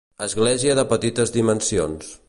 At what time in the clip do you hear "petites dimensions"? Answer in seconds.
0.95-2.11